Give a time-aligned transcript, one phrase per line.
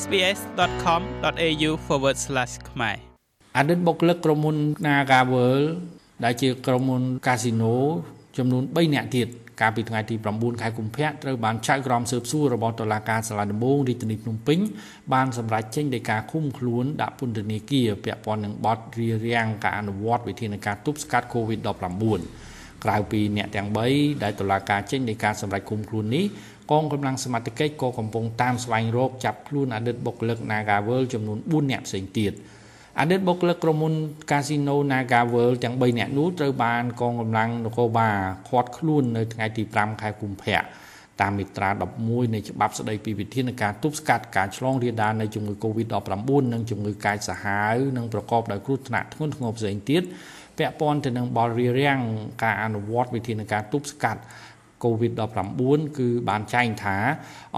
[0.00, 1.70] sbs.com.au/
[2.70, 2.96] ខ្មែរ
[3.56, 5.60] អតីតបុគ្គលិកក្រុមហ៊ុន Nagavel
[6.24, 7.76] ដែលជាក្រុមហ៊ុនកាស៊ីណូ
[8.38, 9.28] ចំនួន3នាក់ទៀត
[9.60, 14.58] កាលពីថ្ងៃទី9ខែកុម្ភៈត្រូវបានចៅក្រមស៊ើបសួររបស់តុលាការសាលាដំបងរាជធានីភ្នំពេញ
[15.12, 21.64] បានសម្រេចចេញដោយការឃុំខ្លួនដាក់ពន្ធនាគារពាក់ព័ន្ធនឹងបទរារាំងការអនុវត្តវិធានការទប់ស្កាត់ COVID-19
[22.84, 26.24] ក្រៅពីអ្នកទាំង3ដែលតុលាការចេញនៃការសម្រេចឃុំខ្លួននេះ
[26.61, 32.32] ក ងកម្លាំងសមត្ថកិច្ចក៏កំពុងតាមស្វែងរកចាប់ខ្លួនអតីតបុគ្គលិក Nagavel ចំនួន4នាក់ផ្សេងទៀត
[33.00, 33.94] អតីតបុគ្គលិកក្រុមហ៊ុន
[34.30, 38.16] Casino Nagavel ទាំង3នាក់នោះត្រូវបានកងកម្លាំងនគរបាល
[38.48, 40.62] ឃាត់ខ្លួននៅថ្ងៃទី5ខែកុម្ភៈ
[41.20, 41.68] តាមមាត្រា
[42.02, 50.02] 11នៃច្បាប់ស្តីពីវិធានការទប់ស្កាត់ការឆ្លងរាលដាលនៃជំងឺ Covid-19 និងជំងឺកាចសាហាវនិងប្រកបដោយគ្រោះថ្នាក់ធ្ងន់ធ្ងរផ្សេងទៀត
[50.58, 52.00] ពាក់ព័ន្ធទៅនឹងបលរារាំង
[52.42, 54.20] ការអនុវត្តវិធានការទប់ស្កាត់
[54.84, 56.96] COVID-19 គឺបានចែងថា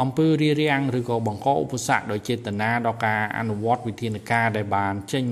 [0.00, 5.24] អំពើរារាំងឬក៏បង្កឧបសគ្គដោយចេតនាដល់ការអនុវត្តវិធានការដែលបានចេញ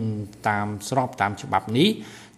[0.48, 1.88] តាមស្របតាមច្បាប់នេះ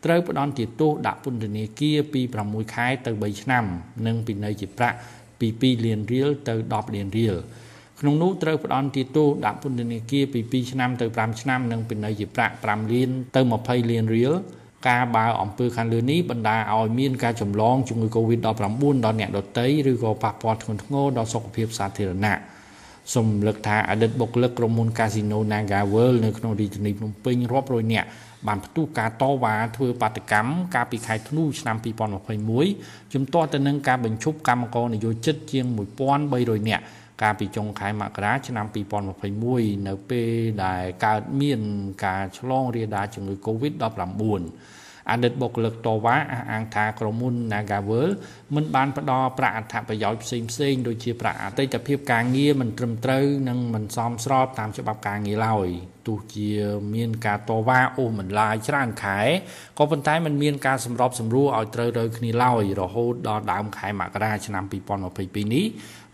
[0.05, 3.65] ត្រូវផ្ដន្ទាទោសដាក់ពន្ធនាគារពី6ខែទៅ3ឆ្នាំ
[4.07, 4.97] និងពិន័យជាប្រាក់
[5.41, 7.37] ពី2លានរៀលទៅ10លានរៀល
[8.01, 14.33] ក្នុងនោះត្រូវផ្ដន្ទាទោសដាក់ពន្ធនាគារពី2ឆ្នាំទៅ5ឆ្នាំនិងពិន័យជាប្រាក់5លានទៅ20លានរៀល
[14.89, 22.37] ការបើអំពើខាងលើនេះបណ្ដាឲ្យមានការចម្លងជំងឺ Covid-19 ដល់អ្នកដទៃឬក៏ប៉ះពាល់ធ្ងន់ធ្ងរដល់សុខភាពសាធារណៈ
[23.15, 28.09] សូមលើកថាអតីតបុគ្គលិកក្រុមហ៊ុន Casino Naga World នៅក្នុងរាជធានីភ្នំពេញរាប់រយនាក់
[28.47, 31.77] បានផ្ទុះការតវ៉ាធ្វើបាតកម្មកាលពីខែធ្នូឆ្នាំ
[32.45, 35.65] 2021ជំទាស់ទៅនឹងការបញ្ឈប់កម្មករនយោជិតជាង
[36.19, 36.85] 1300នាក់
[37.23, 38.67] កាលពីចុងខែមករាឆ្នាំ
[39.27, 40.31] 2021នៅពេល
[40.65, 41.61] ដែលកើតមាន
[42.05, 44.43] ការឆ្លងរាលដាលជំងឺ Covid-19
[45.11, 48.09] អតីតបុគ្គលិកតវ៉ាអះអាងថាក្រុមហ៊ុន Nagavel
[48.55, 55.69] មិនបានផ្ដល់ប្រាក់អត្ថប្រយោជន៍ផ្សេងផ្សេងដូចជាប្រាក់អតីតភាពការងារមិនត្រឹមត្រូវនិងមិនសមស្របតាមច្បាប់ការងារឡើយ
[56.07, 56.51] ទោះជា
[56.95, 59.21] មានការតវ៉ាអូសបន្លាយច្រើនខែ
[59.79, 64.65] ក៏ប៉ុន្តែมันមានការសម្របសម្រួលឲ្យត្រូវរើគ្នាឡើយរហូតដល់ដើមខែមករាឆ្នាំ
[65.11, 65.67] 2022នេះ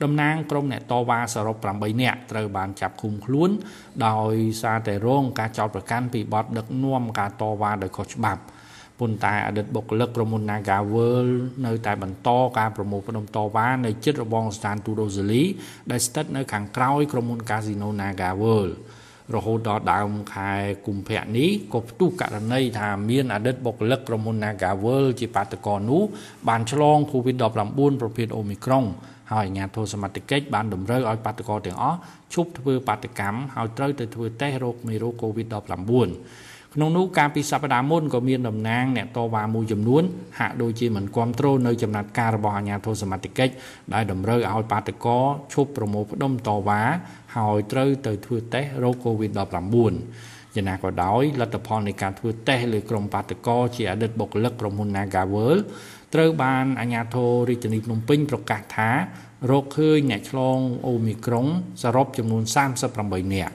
[0.02, 3.50] តំណាងក្រុមអ្នកតវ៉ាសរុប8នាក់ត្រូវបានចាប់ឃុំខ្លួន
[4.06, 8.42] ដោយសារតែរងការចោទប្រកាន់ពីបទដឹកនាំការតវ៉ាដោយខុសច្បាប់
[9.00, 11.34] ប៉ុន្តែអតីតបុគ្គលិកក្រុមហ៊ុន Naga World
[11.66, 12.28] នៅតែបន្ត
[12.58, 15.42] ការប្រមូលផ្ដុំតវ៉ានៅជិតរបងស្ថានទូតអូស្ត្រាលី
[15.90, 18.72] ដែលស្ថិតនៅខាងក្រោយក្រុមហ៊ុន Casino Naga World
[19.34, 20.52] រហូតដល់ដើមខែ
[20.86, 26.02] កុម្ភៈនេះក៏ផ្ទុះករណីថាមានអតីតបុគ្គលិកក្រុមហ៊ុន Naga World ជាបាតកោនោះ
[26.48, 28.86] បានឆ្លង COVID-19 ប្រភេទ Omicron
[29.32, 31.98] ហើយអាជ្ញាធរសមត្ថកិច្ចបានតម្រូវឲ្យបាតកោទាំងអស់
[32.34, 40.02] ឈប់ធ្វើបាតកម្មហើយត្រូវទៅធ្វើតេស្តរោគមេរោគ COVID-19 ក្នុងនោះកាលពីសប្តាហ៍មុនក៏មានតំណាងអ្នកតវ៉ាមួយចំនួន
[40.38, 43.52] ហាក់ដូចជាមិនគ្រប់គ្រងនៅចំណាត់ការរបស់អាជ្ញាធរសមត្ថកិច្ច
[43.94, 45.18] ដែលតម្រូវឲ្យបាតកោ
[45.52, 46.82] ឈប់ប្រមូលផ្ដុំតវ៉ា
[47.36, 49.36] ហើយត្រូវទៅធ្វើតេស្តរោគ COVID-19
[50.54, 55.56] យ៉ាងណាក៏ដោយលទ្ធផលនៃការធ្វើតេស្តលើក្រុមបាតកោជាអតីតបុគ្គលិកក្រុមហ៊ុន Nagavel
[56.14, 58.90] ត្រូវបានអាជ្ញាធររាជធានីភ្នំពេញប្រកាសថា
[59.50, 61.46] រកឃើញអ្នកឆ្លងអូមីក្រុង
[61.82, 62.42] សរុបចំនួន
[62.88, 63.54] 38នាក់